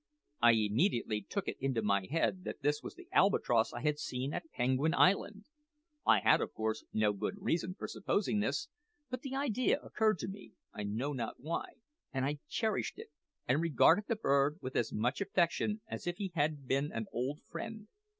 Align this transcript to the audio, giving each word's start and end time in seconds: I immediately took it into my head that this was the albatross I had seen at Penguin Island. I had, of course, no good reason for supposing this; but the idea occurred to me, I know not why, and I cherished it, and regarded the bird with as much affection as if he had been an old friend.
I 0.41 0.53
immediately 0.53 1.21
took 1.21 1.47
it 1.47 1.57
into 1.59 1.83
my 1.83 2.07
head 2.09 2.43
that 2.45 2.63
this 2.63 2.81
was 2.81 2.95
the 2.95 3.07
albatross 3.11 3.71
I 3.71 3.81
had 3.83 3.99
seen 3.99 4.33
at 4.33 4.49
Penguin 4.51 4.95
Island. 4.95 5.45
I 6.07 6.21
had, 6.21 6.41
of 6.41 6.53
course, 6.55 6.83
no 6.91 7.13
good 7.13 7.35
reason 7.39 7.75
for 7.75 7.87
supposing 7.87 8.39
this; 8.39 8.67
but 9.11 9.21
the 9.21 9.35
idea 9.35 9.79
occurred 9.79 10.17
to 10.17 10.27
me, 10.27 10.53
I 10.73 10.81
know 10.85 11.13
not 11.13 11.35
why, 11.39 11.73
and 12.11 12.25
I 12.25 12.39
cherished 12.49 12.97
it, 12.97 13.11
and 13.47 13.61
regarded 13.61 14.05
the 14.07 14.15
bird 14.15 14.57
with 14.59 14.75
as 14.75 14.91
much 14.91 15.21
affection 15.21 15.81
as 15.87 16.07
if 16.07 16.17
he 16.17 16.31
had 16.33 16.65
been 16.65 16.91
an 16.91 17.05
old 17.13 17.41
friend. 17.47 17.87